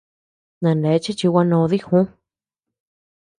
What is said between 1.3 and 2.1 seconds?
gua noo dijú.